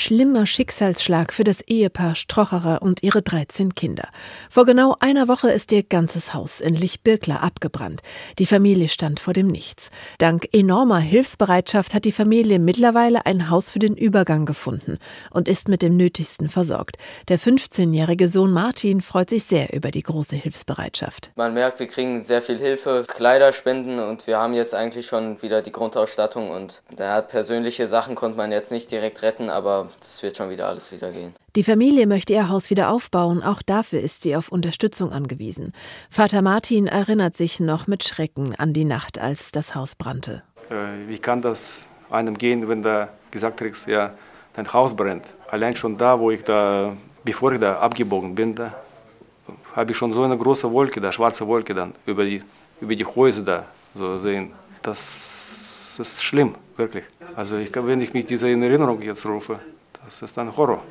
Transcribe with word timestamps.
Schlimmer 0.00 0.46
Schicksalsschlag 0.46 1.32
für 1.32 1.42
das 1.42 1.60
Ehepaar 1.62 2.14
Strocherer 2.14 2.82
und 2.82 3.02
ihre 3.02 3.20
13 3.20 3.74
Kinder. 3.74 4.08
Vor 4.48 4.64
genau 4.64 4.94
einer 5.00 5.26
Woche 5.26 5.50
ist 5.50 5.72
ihr 5.72 5.82
ganzes 5.82 6.34
Haus 6.34 6.60
in 6.60 6.76
Lichbirkler 6.76 7.42
abgebrannt. 7.42 8.02
Die 8.38 8.46
Familie 8.46 8.86
stand 8.90 9.18
vor 9.18 9.34
dem 9.34 9.48
Nichts. 9.48 9.90
Dank 10.18 10.50
enormer 10.52 11.00
Hilfsbereitschaft 11.00 11.94
hat 11.94 12.04
die 12.04 12.12
Familie 12.12 12.60
mittlerweile 12.60 13.26
ein 13.26 13.50
Haus 13.50 13.72
für 13.72 13.80
den 13.80 13.96
Übergang 13.96 14.46
gefunden 14.46 14.98
und 15.32 15.48
ist 15.48 15.68
mit 15.68 15.82
dem 15.82 15.96
Nötigsten 15.96 16.48
versorgt. 16.48 16.96
Der 17.26 17.40
15-jährige 17.40 18.28
Sohn 18.28 18.52
Martin 18.52 19.00
freut 19.00 19.30
sich 19.30 19.46
sehr 19.46 19.72
über 19.72 19.90
die 19.90 20.04
große 20.04 20.36
Hilfsbereitschaft. 20.36 21.32
Man 21.34 21.54
merkt, 21.54 21.80
wir 21.80 21.88
kriegen 21.88 22.20
sehr 22.20 22.40
viel 22.40 22.58
Hilfe, 22.58 23.04
Kleiderspenden 23.08 23.98
und 23.98 24.28
wir 24.28 24.38
haben 24.38 24.54
jetzt 24.54 24.76
eigentlich 24.76 25.06
schon 25.06 25.42
wieder 25.42 25.60
die 25.60 25.72
Grundausstattung 25.72 26.50
und 26.50 26.82
da 26.94 27.20
persönliche 27.20 27.88
Sachen 27.88 28.14
konnte 28.14 28.36
man 28.36 28.52
jetzt 28.52 28.70
nicht 28.70 28.92
direkt 28.92 29.22
retten, 29.22 29.50
aber 29.50 29.87
das 29.98 30.22
wird 30.22 30.36
schon 30.36 30.50
wieder 30.50 30.68
alles 30.68 30.92
wieder 30.92 31.10
gehen. 31.12 31.34
Die 31.56 31.64
Familie 31.64 32.06
möchte 32.06 32.32
ihr 32.32 32.48
Haus 32.48 32.70
wieder 32.70 32.90
aufbauen, 32.90 33.42
auch 33.42 33.62
dafür 33.62 34.00
ist 34.00 34.22
sie 34.22 34.36
auf 34.36 34.50
Unterstützung 34.50 35.12
angewiesen. 35.12 35.72
Vater 36.10 36.42
Martin 36.42 36.86
erinnert 36.86 37.36
sich 37.36 37.60
noch 37.60 37.86
mit 37.86 38.04
Schrecken 38.04 38.54
an 38.54 38.72
die 38.72 38.84
Nacht, 38.84 39.18
als 39.18 39.52
das 39.52 39.74
Haus 39.74 39.94
brannte. 39.94 40.42
Äh, 40.70 41.08
wie 41.08 41.18
kann 41.18 41.42
das 41.42 41.86
einem 42.10 42.36
gehen, 42.36 42.68
wenn 42.68 42.82
da 42.82 43.08
gesagt 43.30 43.60
wird, 43.60 43.86
ja, 43.86 44.14
dein 44.54 44.72
Haus 44.72 44.94
brennt? 44.94 45.24
Allein 45.50 45.74
schon 45.76 45.96
da, 45.96 46.18
wo 46.18 46.30
ich 46.30 46.44
da, 46.44 46.96
bevor 47.24 47.52
ich 47.52 47.60
da 47.60 47.78
abgebogen 47.78 48.34
bin, 48.34 48.54
da 48.54 48.74
habe 49.74 49.92
ich 49.92 49.96
schon 49.96 50.12
so 50.12 50.22
eine 50.22 50.36
große 50.36 50.70
Wolke, 50.70 51.00
da 51.00 51.12
schwarze 51.12 51.46
Wolke 51.46 51.74
dann 51.74 51.94
über 52.06 52.24
die, 52.24 52.42
über 52.80 52.94
die 52.94 53.04
Häuser 53.04 53.42
da 53.42 53.64
so 53.94 54.18
sehen. 54.18 54.52
Das 54.82 55.37
ist 55.98 56.22
schlimm, 56.22 56.54
wirklich. 56.76 57.04
Also 57.34 57.56
ich, 57.56 57.74
wenn 57.74 58.00
ich 58.00 58.12
mich 58.12 58.26
diese 58.26 58.48
Erinnerung 58.48 59.00
jetzt 59.02 59.24
rufe, 59.26 59.58
das 60.04 60.22
ist 60.22 60.38
ein 60.38 60.56
Horror. 60.56 60.82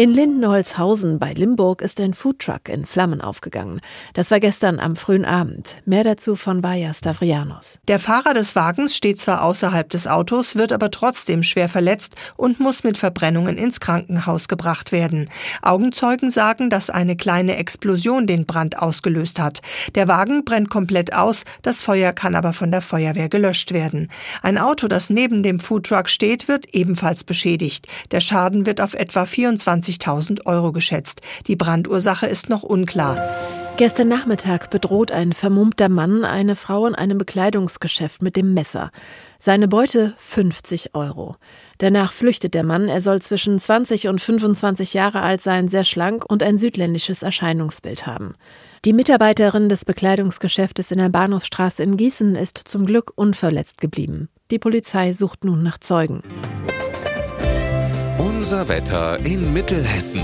In 0.00 0.14
Lindenholzhausen 0.14 1.18
bei 1.18 1.34
Limburg 1.34 1.82
ist 1.82 2.00
ein 2.00 2.14
Foodtruck 2.14 2.70
in 2.70 2.86
Flammen 2.86 3.20
aufgegangen. 3.20 3.82
Das 4.14 4.30
war 4.30 4.40
gestern 4.40 4.80
am 4.80 4.96
frühen 4.96 5.26
Abend. 5.26 5.76
Mehr 5.84 6.04
dazu 6.04 6.36
von 6.36 6.62
Baja 6.62 6.94
Stavrianos. 6.94 7.78
Der 7.86 7.98
Fahrer 7.98 8.32
des 8.32 8.56
Wagens 8.56 8.96
steht 8.96 9.20
zwar 9.20 9.44
außerhalb 9.44 9.90
des 9.90 10.06
Autos, 10.06 10.56
wird 10.56 10.72
aber 10.72 10.90
trotzdem 10.90 11.42
schwer 11.42 11.68
verletzt 11.68 12.14
und 12.38 12.60
muss 12.60 12.82
mit 12.82 12.96
Verbrennungen 12.96 13.58
ins 13.58 13.78
Krankenhaus 13.78 14.48
gebracht 14.48 14.90
werden. 14.90 15.28
Augenzeugen 15.60 16.30
sagen, 16.30 16.70
dass 16.70 16.88
eine 16.88 17.14
kleine 17.14 17.56
Explosion 17.56 18.26
den 18.26 18.46
Brand 18.46 18.78
ausgelöst 18.78 19.38
hat. 19.38 19.60
Der 19.96 20.08
Wagen 20.08 20.46
brennt 20.46 20.70
komplett 20.70 21.12
aus, 21.12 21.44
das 21.60 21.82
Feuer 21.82 22.14
kann 22.14 22.36
aber 22.36 22.54
von 22.54 22.70
der 22.70 22.80
Feuerwehr 22.80 23.28
gelöscht 23.28 23.74
werden. 23.74 24.08
Ein 24.40 24.56
Auto, 24.56 24.88
das 24.88 25.10
neben 25.10 25.42
dem 25.42 25.60
Foodtruck 25.60 26.08
steht, 26.08 26.48
wird 26.48 26.74
ebenfalls 26.74 27.22
beschädigt. 27.22 27.86
Der 28.12 28.22
Schaden 28.22 28.64
wird 28.64 28.80
auf 28.80 28.94
etwa 28.94 29.26
24 29.26 29.89
20.000 29.98 30.46
Euro 30.46 30.72
geschätzt. 30.72 31.22
Die 31.46 31.56
Brandursache 31.56 32.26
ist 32.26 32.48
noch 32.48 32.62
unklar. 32.62 33.18
Gestern 33.80 34.08
Nachmittag 34.08 34.68
bedroht 34.68 35.10
ein 35.10 35.32
vermummter 35.32 35.88
Mann 35.88 36.22
eine 36.26 36.54
Frau 36.54 36.86
in 36.86 36.94
einem 36.94 37.16
Bekleidungsgeschäft 37.16 38.20
mit 38.20 38.36
dem 38.36 38.52
Messer. 38.52 38.90
Seine 39.38 39.68
Beute 39.68 40.12
50 40.18 40.94
Euro. 40.94 41.36
Danach 41.78 42.12
flüchtet 42.12 42.52
der 42.52 42.62
Mann. 42.62 42.90
Er 42.90 43.00
soll 43.00 43.22
zwischen 43.22 43.58
20 43.58 44.08
und 44.08 44.20
25 44.20 44.92
Jahre 44.92 45.22
alt 45.22 45.40
sein, 45.40 45.68
sehr 45.68 45.84
schlank 45.84 46.26
und 46.30 46.42
ein 46.42 46.58
südländisches 46.58 47.22
Erscheinungsbild 47.22 48.06
haben. 48.06 48.34
Die 48.84 48.92
Mitarbeiterin 48.92 49.70
des 49.70 49.86
Bekleidungsgeschäftes 49.86 50.90
in 50.90 50.98
der 50.98 51.08
Bahnhofsstraße 51.08 51.82
in 51.82 51.96
Gießen 51.96 52.36
ist 52.36 52.58
zum 52.58 52.84
Glück 52.84 53.12
unverletzt 53.14 53.80
geblieben. 53.80 54.28
Die 54.50 54.58
Polizei 54.58 55.14
sucht 55.14 55.44
nun 55.44 55.62
nach 55.62 55.78
Zeugen. 55.78 56.22
Unser 58.50 58.68
Wetter 58.68 59.24
in 59.24 59.52
Mittelhessen. 59.52 60.22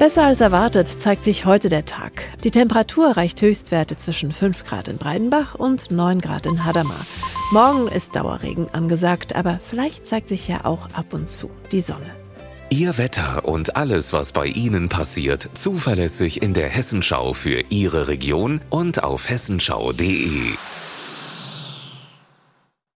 Besser 0.00 0.26
als 0.26 0.40
erwartet 0.40 0.88
zeigt 0.88 1.22
sich 1.22 1.44
heute 1.44 1.68
der 1.68 1.84
Tag. 1.84 2.24
Die 2.42 2.50
Temperatur 2.50 3.06
erreicht 3.10 3.40
Höchstwerte 3.40 3.96
zwischen 3.96 4.32
5 4.32 4.64
Grad 4.64 4.88
in 4.88 4.96
Breidenbach 4.96 5.54
und 5.54 5.92
9 5.92 6.20
Grad 6.20 6.46
in 6.46 6.64
Hadamar. 6.64 7.06
Morgen 7.52 7.86
ist 7.86 8.16
Dauerregen 8.16 8.68
angesagt, 8.74 9.36
aber 9.36 9.60
vielleicht 9.64 10.08
zeigt 10.08 10.28
sich 10.28 10.48
ja 10.48 10.64
auch 10.64 10.88
ab 10.94 11.12
und 11.12 11.28
zu 11.28 11.48
die 11.70 11.82
Sonne. 11.82 12.10
Ihr 12.70 12.98
Wetter 12.98 13.44
und 13.44 13.76
alles, 13.76 14.12
was 14.12 14.32
bei 14.32 14.46
Ihnen 14.46 14.88
passiert, 14.88 15.48
zuverlässig 15.54 16.42
in 16.42 16.52
der 16.52 16.68
Hessenschau 16.68 17.32
für 17.32 17.60
Ihre 17.68 18.08
Region 18.08 18.60
und 18.70 19.04
auf 19.04 19.30
hessenschau.de. 19.30 20.56